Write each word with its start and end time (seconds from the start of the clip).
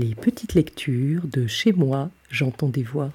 Les 0.00 0.14
petites 0.14 0.54
lectures 0.54 1.26
de 1.26 1.48
Chez 1.48 1.72
moi, 1.72 2.08
j'entends 2.30 2.68
des 2.68 2.84
voix. 2.84 3.10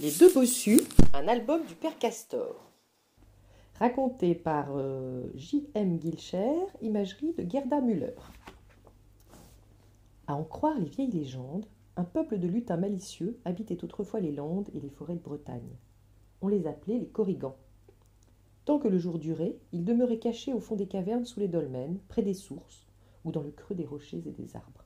Les 0.00 0.10
deux 0.10 0.30
bossus, 0.34 0.82
un 1.14 1.26
album 1.28 1.64
du 1.64 1.74
père 1.74 1.96
Castor. 1.98 2.70
Raconté 3.78 4.34
par 4.34 4.76
euh, 4.76 5.22
J.M. 5.34 5.98
Gilcher, 5.98 6.52
imagerie 6.82 7.32
de 7.38 7.50
Gerda 7.50 7.80
Müller. 7.80 8.12
À 10.26 10.34
en 10.34 10.44
croire 10.44 10.78
les 10.78 10.90
vieilles 10.90 11.10
légendes, 11.10 11.64
un 11.96 12.04
peuple 12.04 12.38
de 12.38 12.48
lutins 12.48 12.76
malicieux 12.76 13.38
habitait 13.46 13.82
autrefois 13.82 14.20
les 14.20 14.32
Landes 14.32 14.68
et 14.74 14.80
les 14.80 14.90
forêts 14.90 15.16
de 15.16 15.22
Bretagne. 15.22 15.78
On 16.42 16.48
les 16.48 16.66
appelait 16.66 16.98
les 16.98 17.08
Corrigans. 17.08 17.56
Tant 18.66 18.78
que 18.78 18.88
le 18.88 18.98
jour 18.98 19.18
durait, 19.18 19.56
ils 19.72 19.86
demeuraient 19.86 20.18
cachés 20.18 20.52
au 20.52 20.60
fond 20.60 20.76
des 20.76 20.86
cavernes 20.86 21.24
sous 21.24 21.40
les 21.40 21.48
dolmens, 21.48 21.96
près 22.08 22.20
des 22.20 22.34
sources, 22.34 22.87
ou 23.24 23.32
dans 23.32 23.42
le 23.42 23.50
creux 23.50 23.74
des 23.74 23.86
rochers 23.86 24.22
et 24.26 24.32
des 24.32 24.56
arbres. 24.56 24.84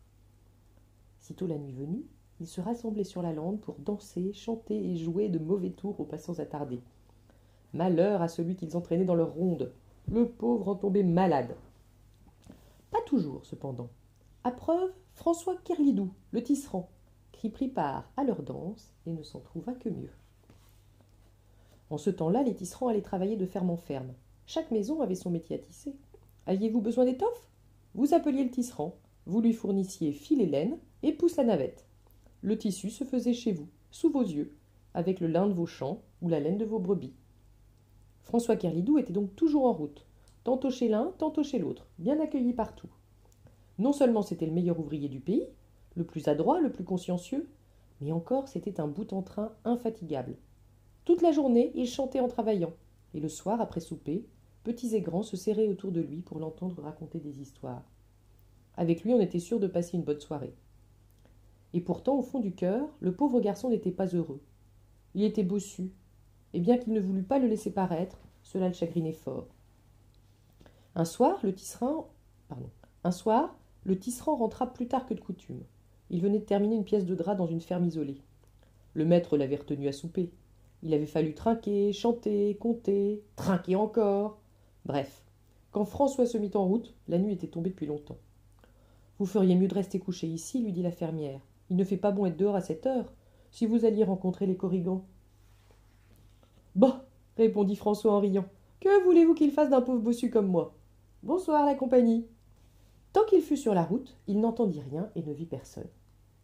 Sitôt 1.18 1.46
la 1.46 1.58
nuit 1.58 1.72
venue, 1.72 2.04
ils 2.40 2.46
se 2.46 2.60
rassemblaient 2.60 3.04
sur 3.04 3.22
la 3.22 3.32
lande 3.32 3.60
pour 3.60 3.76
danser, 3.78 4.32
chanter 4.32 4.76
et 4.90 4.96
jouer 4.96 5.28
de 5.28 5.38
mauvais 5.38 5.70
tours 5.70 6.00
aux 6.00 6.04
passants 6.04 6.40
attardés. 6.40 6.80
Malheur 7.72 8.20
à 8.20 8.28
celui 8.28 8.56
qu'ils 8.56 8.76
entraînaient 8.76 9.04
dans 9.04 9.14
leur 9.14 9.32
ronde. 9.32 9.72
Le 10.10 10.28
pauvre 10.28 10.68
en 10.68 10.74
tombait 10.74 11.04
malade. 11.04 11.54
Pas 12.90 13.00
toujours, 13.06 13.46
cependant. 13.46 13.88
À 14.44 14.50
preuve, 14.50 14.92
François 15.14 15.56
Kerlidou, 15.64 16.12
le 16.32 16.42
tisserand, 16.42 16.90
qui 17.30 17.48
prit 17.48 17.68
part 17.68 18.10
à 18.16 18.24
leur 18.24 18.42
danse 18.42 18.92
et 19.06 19.12
ne 19.12 19.22
s'en 19.22 19.40
trouva 19.40 19.72
que 19.74 19.88
mieux. 19.88 20.10
En 21.90 21.98
ce 21.98 22.10
temps-là, 22.10 22.42
les 22.42 22.54
tisserands 22.54 22.88
allaient 22.88 23.02
travailler 23.02 23.36
de 23.36 23.46
ferme 23.46 23.70
en 23.70 23.76
ferme. 23.76 24.12
Chaque 24.46 24.70
maison 24.70 25.00
avait 25.00 25.14
son 25.14 25.30
métier 25.30 25.56
à 25.56 25.58
tisser. 25.58 25.94
Aviez-vous 26.46 26.80
besoin 26.80 27.04
d'étoffe 27.04 27.48
Vous 27.94 28.14
appeliez 28.14 28.44
le 28.44 28.50
tisserand, 28.50 28.96
vous 29.26 29.40
lui 29.40 29.52
fournissiez 29.52 30.12
fil 30.12 30.40
et 30.40 30.46
laine 30.46 30.78
et 31.02 31.12
pousse 31.12 31.36
la 31.36 31.44
navette. 31.44 31.86
Le 32.40 32.58
tissu 32.58 32.90
se 32.90 33.04
faisait 33.04 33.34
chez 33.34 33.52
vous, 33.52 33.68
sous 33.90 34.10
vos 34.10 34.22
yeux, 34.22 34.56
avec 34.94 35.20
le 35.20 35.26
lin 35.26 35.46
de 35.46 35.52
vos 35.52 35.66
champs 35.66 36.02
ou 36.20 36.28
la 36.28 36.40
laine 36.40 36.58
de 36.58 36.64
vos 36.64 36.78
brebis. 36.78 37.14
François 38.22 38.56
Kerlidou 38.56 38.98
était 38.98 39.12
donc 39.12 39.34
toujours 39.36 39.66
en 39.66 39.72
route, 39.72 40.06
tantôt 40.44 40.70
chez 40.70 40.88
l'un, 40.88 41.12
tantôt 41.18 41.42
chez 41.42 41.58
l'autre, 41.58 41.86
bien 41.98 42.20
accueilli 42.20 42.52
partout. 42.52 42.90
Non 43.78 43.92
seulement 43.92 44.22
c'était 44.22 44.46
le 44.46 44.52
meilleur 44.52 44.78
ouvrier 44.78 45.08
du 45.08 45.20
pays, 45.20 45.46
le 45.94 46.04
plus 46.04 46.28
adroit, 46.28 46.60
le 46.60 46.72
plus 46.72 46.84
consciencieux, 46.84 47.48
mais 48.00 48.12
encore 48.12 48.48
c'était 48.48 48.80
un 48.80 48.88
bout 48.88 49.12
en 49.12 49.22
train 49.22 49.52
infatigable, 49.64 50.36
toute 51.04 51.22
la 51.22 51.32
journée, 51.32 51.72
il 51.74 51.88
chantait 51.88 52.20
en 52.20 52.28
travaillant, 52.28 52.72
et 53.12 53.18
le 53.18 53.28
soir, 53.28 53.60
après 53.60 53.80
souper, 53.80 54.24
petits 54.64 54.94
et 54.94 55.00
grands 55.00 55.22
se 55.22 55.36
serraient 55.36 55.68
autour 55.68 55.92
de 55.92 56.00
lui 56.00 56.20
pour 56.20 56.38
l'entendre 56.38 56.82
raconter 56.82 57.18
des 57.18 57.40
histoires. 57.40 57.84
Avec 58.76 59.02
lui, 59.02 59.12
on 59.12 59.20
était 59.20 59.38
sûr 59.38 59.60
de 59.60 59.66
passer 59.66 59.96
une 59.96 60.04
bonne 60.04 60.20
soirée. 60.20 60.54
Et 61.74 61.80
pourtant, 61.80 62.18
au 62.18 62.22
fond 62.22 62.40
du 62.40 62.52
cœur, 62.52 62.88
le 63.00 63.12
pauvre 63.12 63.40
garçon 63.40 63.70
n'était 63.70 63.90
pas 63.90 64.06
heureux. 64.06 64.40
Il 65.14 65.24
était 65.24 65.42
bossu, 65.42 65.90
et 66.54 66.60
bien 66.60 66.78
qu'il 66.78 66.92
ne 66.92 67.00
voulût 67.00 67.22
pas 67.22 67.38
le 67.38 67.48
laisser 67.48 67.70
paraître, 67.70 68.18
cela 68.42 68.68
le 68.68 68.74
chagrinait 68.74 69.12
fort. 69.12 69.48
Un 70.94 71.04
soir, 71.04 71.38
le 71.42 71.54
tisserand, 71.54 72.10
pardon, 72.48 72.70
un 73.04 73.10
soir, 73.10 73.56
le 73.84 73.98
tisserand 73.98 74.36
rentra 74.36 74.72
plus 74.72 74.88
tard 74.88 75.06
que 75.06 75.14
de 75.14 75.20
coutume. 75.20 75.62
Il 76.10 76.20
venait 76.20 76.38
de 76.38 76.44
terminer 76.44 76.76
une 76.76 76.84
pièce 76.84 77.06
de 77.06 77.14
drap 77.14 77.34
dans 77.34 77.46
une 77.46 77.62
ferme 77.62 77.86
isolée. 77.86 78.20
Le 78.94 79.06
maître 79.06 79.38
l'avait 79.38 79.56
retenu 79.56 79.88
à 79.88 79.92
souper. 79.92 80.30
Il 80.82 80.92
avait 80.92 81.06
fallu 81.06 81.34
trinquer, 81.34 81.92
chanter, 81.92 82.56
compter, 82.60 83.22
trinquer 83.36 83.76
encore. 83.76 84.41
Bref, 84.84 85.24
quand 85.70 85.84
François 85.84 86.26
se 86.26 86.38
mit 86.38 86.50
en 86.54 86.66
route, 86.66 86.94
la 87.08 87.18
nuit 87.18 87.32
était 87.32 87.46
tombée 87.46 87.70
depuis 87.70 87.86
longtemps. 87.86 88.18
Vous 89.18 89.26
feriez 89.26 89.54
mieux 89.54 89.68
de 89.68 89.74
rester 89.74 89.98
couché 89.98 90.26
ici, 90.26 90.60
lui 90.62 90.72
dit 90.72 90.82
la 90.82 90.90
fermière. 90.90 91.40
Il 91.70 91.76
ne 91.76 91.84
fait 91.84 91.96
pas 91.96 92.10
bon 92.10 92.26
être 92.26 92.36
dehors 92.36 92.56
à 92.56 92.60
cette 92.60 92.86
heure, 92.86 93.12
si 93.50 93.66
vous 93.66 93.84
alliez 93.84 94.04
rencontrer 94.04 94.46
les 94.46 94.56
corrigans. 94.56 95.04
Bah 96.74 97.06
répondit 97.36 97.76
François 97.76 98.12
en 98.12 98.20
riant. 98.20 98.46
Que 98.80 99.04
voulez-vous 99.04 99.34
qu'il 99.34 99.52
fasse 99.52 99.70
d'un 99.70 99.80
pauvre 99.80 100.00
bossu 100.00 100.30
comme 100.30 100.48
moi? 100.48 100.74
Bonsoir, 101.22 101.64
la 101.64 101.74
compagnie. 101.74 102.26
Tant 103.12 103.24
qu'il 103.24 103.42
fut 103.42 103.56
sur 103.56 103.74
la 103.74 103.84
route, 103.84 104.16
il 104.26 104.40
n'entendit 104.40 104.80
rien 104.80 105.10
et 105.14 105.22
ne 105.22 105.32
vit 105.32 105.46
personne. 105.46 105.88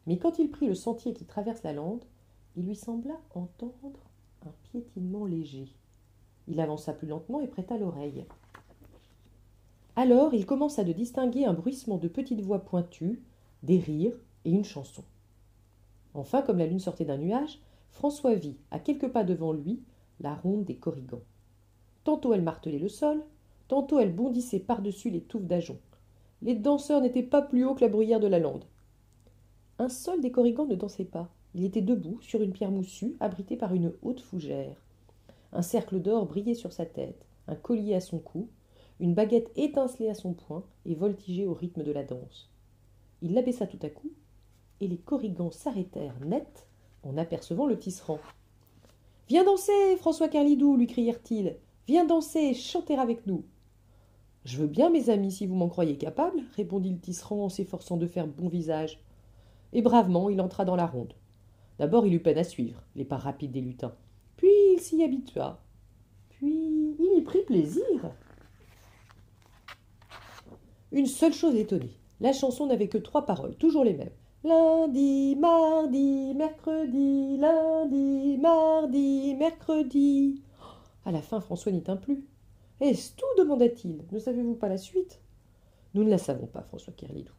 Mais 0.07 0.19
quand 0.19 0.39
il 0.39 0.51
prit 0.51 0.67
le 0.67 0.75
sentier 0.75 1.13
qui 1.13 1.25
traverse 1.25 1.63
la 1.63 1.73
lande, 1.73 2.05
il 2.57 2.67
lui 2.67 2.77
sembla 2.77 3.15
entendre 3.35 3.99
un 4.47 4.53
piétinement 4.71 5.25
léger. 5.25 5.69
Il 6.49 6.61
avança 6.61 6.93
plus 6.93 7.07
lentement 7.07 7.41
et 7.41 7.47
prêta 7.47 7.77
l'oreille. 7.77 8.25
Alors 9.97 10.33
il 10.33 10.47
commença 10.47 10.85
de 10.85 10.93
distinguer 10.93 11.45
un 11.45 11.53
bruissement 11.53 11.99
de 11.99 12.09
petites 12.09 12.41
voix 12.41 12.65
pointues, 12.65 13.21
des 13.63 13.79
rires 13.79 14.19
et 14.45 14.51
une 14.51 14.65
chanson. 14.65 15.03
Enfin, 16.15 16.43
comme 16.43 16.59
la 16.59 16.67
lune 16.67 16.79
sortait 16.79 17.05
d'un 17.05 17.19
nuage, 17.19 17.61
François 17.91 18.35
vit, 18.35 18.57
à 18.71 18.79
quelques 18.79 19.09
pas 19.09 19.25
devant 19.25 19.53
lui, 19.53 19.81
la 20.21 20.35
ronde 20.35 20.65
des 20.65 20.77
corrigans. 20.77 21.23
Tantôt 22.05 22.33
elle 22.33 22.43
martelait 22.43 22.79
le 22.79 22.89
sol, 22.89 23.23
tantôt 23.67 23.99
elle 23.99 24.15
bondissait 24.15 24.61
par-dessus 24.61 25.11
les 25.11 25.21
touffes 25.21 25.47
d'ajoncs. 25.47 25.77
Les 26.43 26.55
danseurs 26.55 27.01
n'étaient 27.01 27.23
pas 27.23 27.43
plus 27.43 27.65
hauts 27.65 27.75
que 27.75 27.81
la 27.81 27.89
bruyère 27.89 28.21
de 28.21 28.27
la 28.27 28.39
lande. 28.39 28.65
Un 29.79 29.89
seul 29.89 30.21
des 30.21 30.31
corrigans 30.31 30.67
ne 30.67 30.77
dansait 30.77 31.05
pas. 31.05 31.29
Il 31.55 31.65
était 31.65 31.83
debout 31.83 32.21
sur 32.21 32.43
une 32.43 32.53
pierre 32.53 32.71
moussue, 32.71 33.17
abritée 33.21 33.57
par 33.57 33.75
une 33.75 33.93
haute 34.03 34.21
fougère. 34.21 34.77
Un 35.53 35.63
cercle 35.63 36.01
d'or 36.01 36.27
brillait 36.27 36.55
sur 36.55 36.73
sa 36.73 36.87
tête, 36.87 37.27
un 37.47 37.55
collier 37.55 37.95
à 37.95 38.01
son 38.01 38.19
cou, 38.19 38.49
une 39.01 39.15
baguette 39.15 39.51
étincelait 39.57 40.11
à 40.11 40.15
son 40.15 40.35
poing 40.35 40.65
et 40.85 40.95
voltigeait 40.95 41.47
au 41.47 41.55
rythme 41.55 41.83
de 41.83 41.93
la 41.93 42.05
danse. 42.05 42.51
Il 43.23 43.35
l'abaissa 43.35 43.67
tout 43.67 43.79
à 43.83 43.89
coup, 43.89 44.11
et 44.81 44.89
les 44.89 44.99
corrigans 44.99 45.51
s'arrêtèrent 45.51 46.21
net 46.25 46.67
en 47.03 47.17
apercevant 47.17 47.67
le 47.67 47.79
tisserand. 47.79 48.21
Viens 49.29 49.45
danser, 49.45 49.97
François 49.99 50.29
Carlidou, 50.29 50.77
lui 50.77 50.87
crièrent-ils. 50.87 51.57
Viens 51.87 52.05
danser, 52.05 52.55
chanter 52.55 52.97
avec 52.97 53.27
nous. 53.27 53.45
Je 54.45 54.59
veux 54.59 54.67
bien, 54.67 54.91
mes 54.91 55.11
amis, 55.11 55.33
si 55.33 55.47
vous 55.47 55.55
m'en 55.55 55.69
croyez 55.69 55.97
capable, 55.97 56.43
répondit 56.57 56.91
le 56.91 56.99
tisserand 56.99 57.45
en 57.45 57.49
s'efforçant 57.49 57.97
de 57.97 58.07
faire 58.07 58.27
bon 58.27 58.49
visage. 58.49 59.01
Et 59.73 59.83
bravement 59.83 60.31
il 60.31 60.41
entra 60.41 60.65
dans 60.65 60.77
la 60.77 60.87
ronde. 60.87 61.15
D'abord, 61.79 62.07
il 62.07 62.15
eut 62.15 62.23
peine 62.23 62.39
à 62.39 62.45
suivre 62.45 62.83
les 62.97 63.05
pas 63.05 63.19
rapides 63.19 63.53
des 63.53 63.61
lutins. 63.61 63.95
Il 64.79 64.81
s'y 64.81 65.03
habitua. 65.03 65.59
Puis 66.29 66.95
il 67.01 67.19
y 67.19 67.23
prit 67.23 67.43
plaisir. 67.43 68.13
Une 70.93 71.07
seule 71.07 71.33
chose 71.33 71.55
l'étonnait. 71.55 71.99
La 72.21 72.33
chanson 72.33 72.67
n'avait 72.67 72.87
que 72.87 72.97
trois 72.97 73.27
paroles, 73.27 73.57
toujours 73.57 73.83
les 73.83 73.95
mêmes. 73.95 74.13
Lundi, 74.45 75.35
mardi, 75.35 76.33
mercredi, 76.33 77.39
lundi, 77.39 78.39
mardi, 78.39 79.35
mercredi. 79.35 80.45
À 81.05 81.11
la 81.11 81.23
fin, 81.23 81.41
François 81.41 81.73
n'y 81.73 81.83
tint 81.83 81.97
plus. 81.97 82.25
Est-ce 82.81 83.17
tout 83.17 83.27
demanda-t-il. 83.37 84.05
Ne 84.13 84.21
savez-vous 84.21 84.55
pas 84.55 84.69
la 84.69 84.79
suite? 84.79 85.21
Nous 85.95 86.05
ne 86.05 86.11
la 86.11 86.19
savons 86.19 86.47
pas, 86.47 86.63
François 86.63 86.93
Kerlidou. 86.93 87.33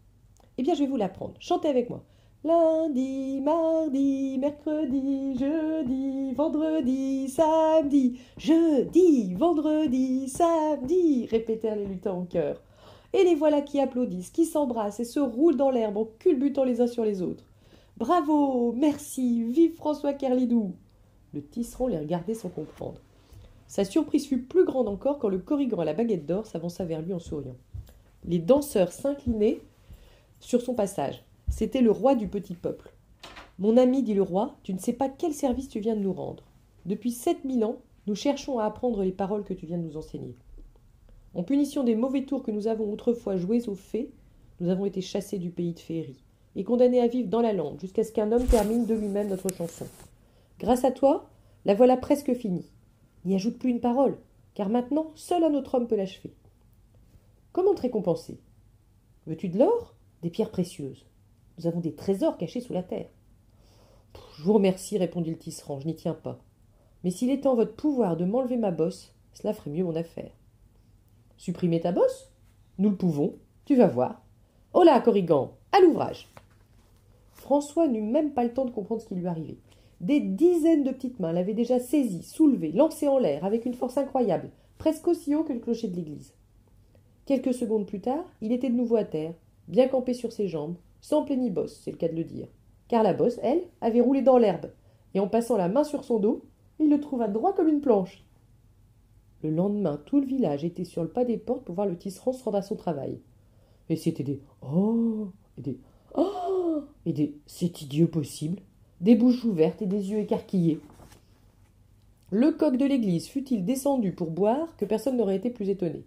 Eh 0.58 0.64
bien, 0.64 0.74
je 0.74 0.82
vais 0.82 0.90
vous 0.90 0.98
l'apprendre. 0.98 1.36
Chantez 1.40 1.70
avec 1.70 1.90
moi. 1.90 2.04
Lundi, 2.46 3.42
mardi, 3.42 4.38
mercredi, 4.38 5.38
jeudi, 5.38 6.34
vendredi, 6.34 7.28
samedi, 7.28 8.18
jeudi, 8.38 9.34
vendredi, 9.34 10.30
samedi, 10.30 11.26
répétèrent 11.26 11.76
les 11.76 11.86
lutins 11.86 12.14
en 12.14 12.24
chœur. 12.24 12.62
Et 13.12 13.26
les 13.26 13.36
voilà 13.36 13.62
qui 13.62 13.82
applaudissent, 13.82 14.30
qui 14.30 14.46
s'embrassent 14.46 15.02
et 15.02 15.06
se 15.06 15.20
roulent 15.20 15.58
dans 15.58 15.70
l'herbe 15.70 15.98
en 15.98 16.06
culbutant 16.18 16.64
les 16.64 16.80
uns 16.80 16.88
sur 16.88 17.04
les 17.04 17.22
autres. 17.22 17.44
Bravo, 17.98 18.72
merci, 18.72 19.44
vive 19.44 19.76
François 19.76 20.14
Kerlidou 20.14 20.72
Le 21.34 21.44
tisserand 21.44 21.88
les 21.88 22.00
regardait 22.00 22.36
sans 22.36 22.48
comprendre. 22.48 23.02
Sa 23.68 23.84
surprise 23.84 24.26
fut 24.26 24.44
plus 24.44 24.64
grande 24.64 24.88
encore 24.88 25.20
quand 25.20 25.28
le 25.28 25.40
corrigan 25.40 25.80
à 25.80 25.86
la 25.86 25.94
baguette 25.94 26.26
d'or 26.26 26.46
s'avança 26.46 26.86
vers 26.86 27.02
lui 27.02 27.12
en 27.12 27.20
souriant. 27.20 27.58
Les 28.24 28.40
danseurs 28.40 28.94
s'inclinaient 28.94 29.60
sur 30.40 30.62
son 30.62 30.74
passage. 30.74 31.26
C'était 31.50 31.82
le 31.82 31.92
roi 31.92 32.16
du 32.16 32.28
petit 32.28 32.54
peuple. 32.54 32.94
Mon 33.58 33.76
ami, 33.76 34.04
dit 34.04 34.14
le 34.14 34.22
roi, 34.22 34.56
tu 34.64 34.74
ne 34.74 34.80
sais 34.80 34.94
pas 34.94 35.10
quel 35.10 35.34
service 35.34 35.68
tu 35.68 35.80
viens 35.80 35.96
de 35.96 36.02
nous 36.02 36.14
rendre. 36.14 36.44
Depuis 36.86 37.12
sept 37.12 37.44
mille 37.44 37.66
ans, 37.66 37.78
nous 38.08 38.16
cherchons 38.16 38.60
à 38.60 38.66
apprendre 38.66 39.04
les 39.04 39.12
paroles 39.12 39.44
que 39.44 39.54
tu 39.54 39.66
viens 39.66 39.78
de 39.78 39.84
nous 39.84 39.98
enseigner. 39.98 40.36
En 41.34 41.44
punition 41.44 41.84
des 41.84 41.96
mauvais 41.96 42.24
tours 42.24 42.44
que 42.44 42.52
nous 42.52 42.68
avons 42.68 42.92
autrefois 42.92 43.36
joués 43.36 43.68
aux 43.68 43.76
fées, 43.76 44.10
nous 44.62 44.70
avons 44.70 44.86
été 44.86 45.02
chassés 45.02 45.38
du 45.38 45.50
pays 45.50 45.74
de 45.74 45.80
féerie 45.80 46.24
et 46.56 46.64
condamnés 46.64 47.02
à 47.02 47.08
vivre 47.08 47.30
dans 47.30 47.42
la 47.42 47.54
lande 47.54 47.80
jusqu'à 47.82 48.04
ce 48.04 48.12
qu'un 48.12 48.32
homme 48.32 48.46
termine 48.46 48.86
de 48.86 48.96
lui-même 48.96 49.28
notre 49.28 49.54
chanson. 49.54 49.88
Grâce 50.60 50.86
à 50.86 50.92
toi, 50.92 51.30
la 51.66 51.76
voilà 51.76 51.98
presque 51.98 52.34
finie. 52.34 52.72
N'y 53.26 53.36
ajoute 53.36 53.60
plus 53.60 53.70
une 53.70 53.82
parole, 53.82 54.18
car 54.54 54.70
maintenant 54.70 55.12
seul 55.16 55.44
un 55.44 55.54
autre 55.54 55.76
homme 55.76 55.88
peut 55.88 55.98
l'achever. 55.98 56.34
Comment 57.52 57.76
te 57.76 57.82
récompenser? 57.82 58.40
Veux-tu 59.28 59.50
de 59.50 59.60
l'or? 59.60 59.96
Des 60.22 60.30
pierres 60.30 60.52
précieuses 60.52 61.09
nous 61.60 61.68
avons 61.68 61.82
des 61.82 61.94
trésors 61.94 62.38
cachés 62.38 62.62
sous 62.62 62.74
la 62.74 62.84
terre. 62.84 63.10
Je 64.38 64.44
vous 64.44 64.54
remercie, 64.54 64.98
répondit 64.98 65.32
le 65.32 65.38
tisserand, 65.38 65.82
je 65.82 65.88
n'y 65.88 65.96
tiens 65.96 66.14
pas. 66.14 66.40
Mais 67.04 67.12
s'il 67.12 67.30
est 67.30 67.46
en 67.46 67.56
votre 67.56 67.76
pouvoir 67.76 68.16
de 68.16 68.24
m'enlever 68.24 68.56
ma 68.56 68.72
bosse, 68.72 69.14
cela 69.34 69.54
ferait 69.54 69.70
mieux 69.70 69.84
mon 69.84 69.96
affaire. 69.96 70.32
Supprimer 71.38 71.82
ta 71.82 71.92
bosse? 71.92 72.32
Nous 72.78 72.90
le 72.90 72.96
pouvons, 72.96 73.36
tu 73.66 73.76
vas 73.76 73.88
voir. 73.88 74.22
Hola, 74.74 75.02
Corrigan, 75.02 75.52
à 75.74 75.82
l'ouvrage 75.82 76.30
François 77.34 77.88
n'eut 77.88 78.02
même 78.02 78.32
pas 78.32 78.44
le 78.46 78.54
temps 78.54 78.66
de 78.66 78.72
comprendre 78.72 79.02
ce 79.02 79.08
qui 79.08 79.16
lui 79.16 79.28
arrivait. 79.28 79.58
Des 80.00 80.22
dizaines 80.22 80.86
de 80.86 80.92
petites 80.92 81.20
mains 81.20 81.34
l'avaient 81.34 81.54
déjà 81.54 81.80
saisi, 81.80 82.24
soulevé, 82.24 82.72
lancé 82.72 83.10
en 83.10 83.18
l'air 83.18 83.44
avec 83.44 83.66
une 83.66 83.74
force 83.74 83.98
incroyable, 83.98 84.50
presque 84.78 85.08
aussi 85.10 85.36
haut 85.36 85.44
que 85.44 85.52
le 85.52 85.60
clocher 85.60 85.90
de 85.90 85.96
l'église. 85.96 86.34
Quelques 87.26 87.54
secondes 87.54 87.86
plus 87.86 88.00
tard, 88.00 88.24
il 88.40 88.54
était 88.54 88.70
de 88.70 88.76
nouveau 88.76 88.96
à 88.96 89.04
terre, 89.04 89.34
bien 89.68 89.90
campé 89.90 90.14
sur 90.14 90.32
ses 90.32 90.48
jambes, 90.48 90.76
sans 91.02 91.26
bosse, 91.52 91.80
c'est 91.84 91.92
le 91.92 91.98
cas 91.98 92.08
de 92.08 92.16
le 92.16 92.24
dire, 92.24 92.48
car 92.88 93.04
la 93.04 93.14
bosse, 93.14 93.40
elle, 93.42 93.64
avait 93.82 94.02
roulé 94.02 94.22
dans 94.22 94.38
l'herbe, 94.38 94.72
et 95.14 95.20
en 95.20 95.28
passant 95.28 95.58
la 95.58 95.70
main 95.70 95.84
sur 95.84 96.04
son 96.04 96.20
dos, 96.20 96.46
il 96.80 96.90
le 96.90 97.00
trouva 97.00 97.28
droit 97.28 97.54
comme 97.54 97.70
une 97.70 97.82
planche. 97.82 98.24
Le 99.44 99.52
lendemain, 99.52 100.02
tout 100.06 100.20
le 100.20 100.26
village 100.26 100.66
était 100.66 100.84
sur 100.84 101.04
le 101.04 101.10
pas 101.10 101.26
des 101.26 101.38
portes 101.38 101.64
pour 101.64 101.76
voir 101.76 101.88
le 101.88 101.98
tisserand 101.98 102.34
se 102.34 102.44
rendre 102.44 102.58
à 102.58 102.62
son 102.62 102.76
travail. 102.76 103.20
Et 103.88 103.96
c'était 103.96 104.24
des 104.24 104.42
Oh 104.62 105.30
et 105.58 105.62
des 105.62 105.80
Oh 106.14 106.84
et 107.06 107.14
des 107.14 107.36
C'est 107.46 107.82
idiot 107.82 108.08
possible 108.08 108.62
des 109.02 109.16
bouches 109.16 109.46
ouvertes 109.46 109.82
et 109.82 109.86
des 109.86 110.12
yeux 110.12 110.20
écarquillés. 110.20 110.80
Le 112.32 112.52
coq 112.52 112.78
de 112.78 112.86
l'église 112.86 113.28
fut-il 113.28 113.66
descendu 113.66 114.12
pour 114.12 114.30
boire 114.30 114.76
que 114.78 114.86
personne 114.86 115.18
n'aurait 115.18 115.38
été 115.38 115.50
plus 115.50 115.70
étonné. 115.70 116.04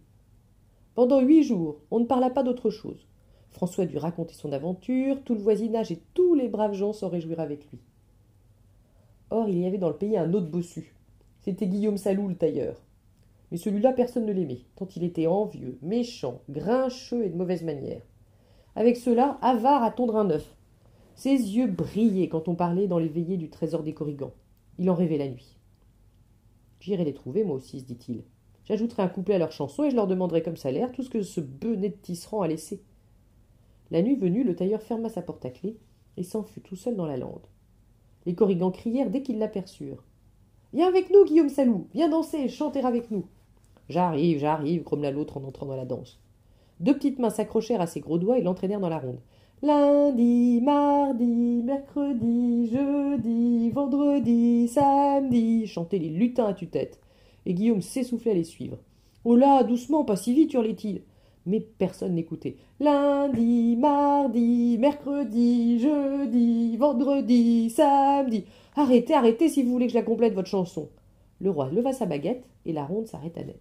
Pendant 0.94 1.21
huit 1.21 1.43
jours, 1.43 1.79
on 1.91 2.00
ne 2.00 2.05
parla 2.05 2.31
pas 2.31 2.43
d'autre 2.43 2.71
chose. 2.71 3.06
François 3.53 3.87
dut 3.87 3.99
raconter 3.99 4.35
son 4.35 4.53
aventure, 4.53 5.23
tout 5.25 5.35
le 5.35 5.41
voisinage 5.41 5.93
et 5.93 6.01
tous 6.15 6.35
les 6.35 6.49
braves 6.49 6.75
gens 6.75 6.93
s'en 6.93 7.09
réjouirent 7.09 7.41
avec 7.41 7.71
lui. 7.71 7.79
Or, 9.31 9.49
il 9.49 9.59
y 9.59 9.67
avait 9.67 9.79
dans 9.79 9.89
le 9.89 9.97
pays 9.97 10.17
un 10.17 10.33
autre 10.35 10.49
bossu. 10.49 10.95
C'était 11.41 11.67
Guillaume 11.67 11.97
Salou, 11.97 12.29
le 12.29 12.35
tailleur. 12.35 12.83
Mais 13.51 13.59
celui-là, 13.59 13.93
personne 13.93 14.27
ne 14.27 14.33
l'aimait, 14.33 14.63
tant 14.77 14.89
il 14.97 15.05
était 15.05 15.27
envieux, 15.27 15.79
méchant, 15.83 16.41
grincheux 16.49 17.25
et 17.25 17.31
de 17.31 17.37
mauvaise 17.37 17.63
manière. 17.63 18.03
Avec 18.77 18.97
cela, 18.97 19.39
avare 19.43 19.83
à 19.83 19.91
tondre 19.91 20.17
un 20.17 20.31
œuf. 20.31 20.57
Ses 21.15 21.31
yeux 21.31 21.67
brillaient 21.67 22.29
quand 22.29 22.49
on 22.49 22.55
parlait 22.55 22.87
dans 22.87 22.99
les 22.99 23.09
veillées 23.09 23.37
du 23.37 23.51
trésor 23.51 23.83
des 23.83 23.93
Corrigans. 23.93 24.33
Il 24.79 24.89
en 24.89 24.95
rêvait 24.95 25.19
la 25.19 25.29
nuit. 25.29 25.59
J'irai 26.81 27.05
les 27.05 27.13
trouver, 27.13 27.45
moi 27.45 27.57
aussi, 27.57 27.81
se 27.81 27.85
dit-il. 27.85 28.25
J'ajouterai 28.65 29.03
un 29.03 29.09
couplet 29.09 29.35
à 29.35 29.39
leur 29.39 29.53
chanson 29.53 29.85
et 29.85 29.91
je 29.91 29.97
leur 29.97 30.07
demanderai 30.07 30.43
comme 30.43 30.57
salaire 30.57 30.91
tout 30.93 31.03
ce 31.03 31.11
que 31.11 31.23
ce 31.23 31.41
benet 31.41 31.91
de 31.91 31.97
tisserand 31.97 32.43
a 32.43 32.49
laissé. 32.49 32.83
La 33.93 34.00
nuit 34.00 34.17
venue, 34.17 34.43
le 34.43 34.56
tailleur 34.56 34.81
ferma 34.81 35.11
sa 35.11 35.21
porte 35.21 35.44
à 35.44 35.50
clé 35.50 35.77
et 36.17 36.23
s'en 36.23 36.43
fut 36.43 36.62
tout 36.62 36.77
seul 36.77 36.97
dans 36.97 37.05
la 37.05 37.19
lande. 37.19 37.47
Les 38.25 38.35
Corrigans 38.35 38.73
crièrent 38.73 39.11
dès 39.11 39.21
qu'ils 39.21 39.39
l'aperçurent. 39.39 40.03
Viens 40.73 40.89
avec 40.89 41.11
nous, 41.11 41.27
Guillaume 41.27 41.50
Salou, 41.50 41.89
viens 41.93 42.09
danser 42.09 42.39
et 42.39 42.49
chanter 42.49 42.81
avec 42.81 43.11
nous. 43.11 43.27
J'arrive, 43.91 44.39
j'arrive, 44.39 44.83
grommela 44.83 45.11
l'autre 45.11 45.37
en 45.37 45.44
entrant 45.44 45.67
dans 45.67 45.77
la 45.77 45.85
danse. 45.85 46.19
Deux 46.81 46.94
petites 46.94 47.19
mains 47.19 47.29
s'accrochèrent 47.29 47.83
à 47.83 47.87
ses 47.87 48.00
gros 48.00 48.17
doigts 48.17 48.39
et 48.39 48.43
l'entraînèrent 48.43 48.81
dans 48.81 48.89
la 48.89 48.99
ronde. 48.99 49.21
Lundi, 49.61 50.62
mardi, 50.62 51.62
mercredi, 51.62 52.69
jeudi, 52.69 53.69
vendredi, 53.73 54.69
samedi, 54.69 55.67
chantaient 55.67 55.99
les 55.99 56.09
lutins 56.09 56.47
à 56.47 56.55
tue-tête. 56.55 56.99
Et 57.44 57.53
Guillaume 57.53 57.83
s'essoufflait 57.83 58.31
à 58.31 58.35
les 58.35 58.44
suivre. 58.44 58.79
Oh 59.27 59.37
là, 59.37 59.62
doucement, 59.65 60.06
pas 60.06 60.17
si 60.17 60.33
vite, 60.33 60.55
hurlait-il. 60.55 61.03
Mais 61.47 61.61
personne 61.61 62.15
n'écoutait. 62.15 62.56
Lundi, 62.81 63.77
mardi, 63.77 64.79
mercredi, 64.79 65.79
jeudi, 65.79 66.77
vendredi, 66.77 67.71
samedi. 67.71 68.44
Arrêtez, 68.77 69.15
arrêtez 69.15 69.49
si 69.49 69.62
vous 69.62 69.73
voulez 69.73 69.87
que 69.87 69.93
je 69.93 69.99
la 69.99 70.05
complète 70.05 70.35
votre 70.35 70.49
chanson. 70.49 70.89
Le 71.41 71.50
roi 71.50 71.69
leva 71.71 71.93
sa 71.93 72.06
baguette 72.06 72.44
et 72.65 72.73
la 72.73 72.85
ronde 72.85 73.06
s'arrêta 73.06 73.43
net. 73.43 73.61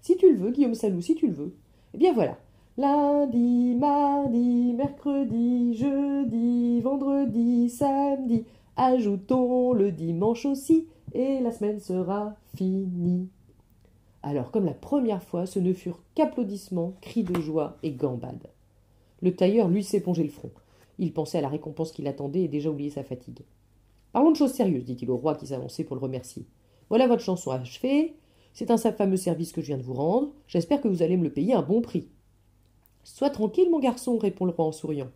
Si 0.00 0.16
tu 0.16 0.30
le 0.30 0.38
veux, 0.38 0.50
Guillaume 0.50 0.74
Salou, 0.74 1.00
si 1.02 1.14
tu 1.14 1.26
le 1.26 1.34
veux. 1.34 1.54
Eh 1.94 1.98
bien 1.98 2.12
voilà, 2.14 2.38
Lundi, 2.78 3.74
mardi, 3.74 4.72
mercredi, 4.72 5.74
jeudi, 5.74 6.80
vendredi, 6.80 7.68
samedi. 7.68 8.44
Ajoutons 8.76 9.72
le 9.72 9.90
dimanche 9.90 10.46
aussi, 10.46 10.86
et 11.12 11.40
la 11.40 11.50
semaine 11.50 11.80
sera 11.80 12.36
finie. 12.56 13.28
Alors, 14.22 14.50
comme 14.50 14.64
la 14.64 14.74
première 14.74 15.22
fois, 15.22 15.46
ce 15.46 15.58
ne 15.58 15.72
furent 15.72 16.02
qu'applaudissements, 16.14 16.94
cris 17.00 17.22
de 17.22 17.40
joie 17.40 17.78
et 17.82 17.92
gambades. 17.92 18.50
Le 19.22 19.34
tailleur, 19.34 19.68
lui, 19.68 19.84
s'épongeait 19.84 20.24
le 20.24 20.28
front. 20.28 20.50
Il 20.98 21.12
pensait 21.12 21.38
à 21.38 21.42
la 21.42 21.48
récompense 21.48 21.92
qui 21.92 22.02
l'attendait 22.02 22.42
et 22.42 22.48
déjà 22.48 22.70
oublié 22.70 22.90
sa 22.90 23.04
fatigue. 23.04 23.42
Parlons 24.12 24.32
de 24.32 24.36
choses 24.36 24.52
sérieuses, 24.52 24.84
dit-il 24.84 25.10
au 25.10 25.16
roi 25.16 25.36
qui 25.36 25.46
s'avançait 25.46 25.84
pour 25.84 25.96
le 25.96 26.02
remercier. 26.02 26.46
Voilà 26.88 27.06
votre 27.06 27.22
chanson 27.22 27.50
achevée. 27.50 28.16
C'est 28.52 28.70
un 28.70 28.78
fameux 28.78 29.16
service 29.16 29.52
que 29.52 29.60
je 29.60 29.68
viens 29.68 29.78
de 29.78 29.82
vous 29.82 29.94
rendre. 29.94 30.32
J'espère 30.48 30.80
que 30.80 30.88
vous 30.88 31.02
allez 31.02 31.16
me 31.16 31.24
le 31.24 31.32
payer 31.32 31.54
un 31.54 31.62
bon 31.62 31.80
prix. 31.80 32.08
Sois 33.04 33.30
tranquille, 33.30 33.70
mon 33.70 33.78
garçon, 33.78 34.18
répond 34.18 34.44
le 34.44 34.52
roi 34.52 34.64
en 34.64 34.72
souriant. 34.72 35.10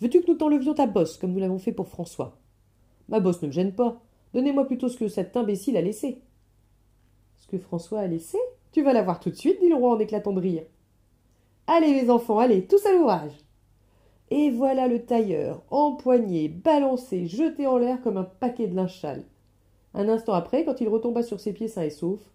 Veux-tu 0.00 0.22
que 0.22 0.30
nous 0.30 0.38
t'enlevions 0.38 0.74
ta 0.74 0.86
bosse, 0.86 1.18
comme 1.18 1.32
nous 1.32 1.40
l'avons 1.40 1.58
fait 1.58 1.72
pour 1.72 1.88
François? 1.88 2.38
Ma 3.08 3.20
bosse 3.20 3.42
ne 3.42 3.48
me 3.48 3.52
gêne 3.52 3.74
pas. 3.74 4.00
Donnez-moi 4.32 4.66
plutôt 4.66 4.88
ce 4.88 4.96
que 4.96 5.08
cet 5.08 5.36
imbécile 5.36 5.76
a 5.76 5.82
laissé. 5.82 6.22
Que 7.48 7.58
François 7.58 8.00
a 8.00 8.06
laissé 8.06 8.38
Tu 8.72 8.82
vas 8.82 8.92
la 8.92 9.02
voir 9.02 9.20
tout 9.20 9.30
de 9.30 9.34
suite, 9.34 9.60
dit 9.60 9.68
le 9.68 9.74
roi 9.74 9.94
en 9.94 9.98
éclatant 9.98 10.32
de 10.32 10.40
rire. 10.40 10.64
Allez, 11.66 11.92
mes 11.92 12.10
enfants, 12.10 12.38
allez, 12.38 12.66
tous 12.66 12.84
à 12.86 12.92
l'ouvrage. 12.92 13.32
Et 14.30 14.50
voilà 14.50 14.88
le 14.88 15.04
tailleur, 15.04 15.62
empoigné, 15.70 16.48
balancé, 16.48 17.26
jeté 17.26 17.66
en 17.66 17.78
l'air 17.78 18.02
comme 18.02 18.18
un 18.18 18.24
paquet 18.24 18.66
de 18.66 18.76
linge 18.76 19.04
Un 19.94 20.08
instant 20.08 20.34
après, 20.34 20.64
quand 20.64 20.80
il 20.80 20.88
retomba 20.88 21.22
sur 21.22 21.40
ses 21.40 21.54
pieds 21.54 21.68
sains 21.68 21.84
et 21.84 21.90
saufs, 21.90 22.30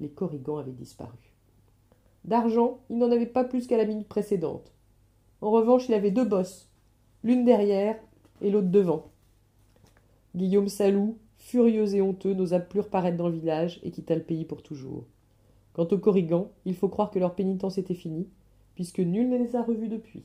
les 0.00 0.08
corrigans 0.08 0.58
avaient 0.58 0.72
disparu. 0.72 1.16
D'argent, 2.24 2.80
il 2.90 2.98
n'en 2.98 3.12
avait 3.12 3.26
pas 3.26 3.44
plus 3.44 3.68
qu'à 3.68 3.76
la 3.76 3.84
minute 3.84 4.08
précédente. 4.08 4.72
En 5.40 5.52
revanche, 5.52 5.88
il 5.88 5.94
avait 5.94 6.10
deux 6.10 6.24
bosses, 6.24 6.68
l'une 7.22 7.44
derrière 7.44 7.96
et 8.40 8.50
l'autre 8.50 8.68
devant. 8.68 9.04
Guillaume 10.34 10.68
Salou, 10.68 11.16
furieux 11.46 11.94
et 11.94 12.02
honteux, 12.02 12.34
n'osa 12.34 12.58
plus 12.58 12.80
reparaître 12.80 13.16
dans 13.16 13.28
le 13.28 13.38
village 13.38 13.78
et 13.84 13.92
quitta 13.92 14.16
le 14.16 14.22
pays 14.22 14.44
pour 14.44 14.64
toujours. 14.64 15.04
Quant 15.74 15.86
aux 15.86 15.98
Corrigans, 15.98 16.50
il 16.64 16.74
faut 16.74 16.88
croire 16.88 17.12
que 17.12 17.20
leur 17.20 17.36
pénitence 17.36 17.78
était 17.78 17.94
finie, 17.94 18.28
puisque 18.74 18.98
nul 18.98 19.28
ne 19.28 19.38
les 19.38 19.54
a 19.54 19.62
revus 19.62 19.88
depuis. 19.88 20.24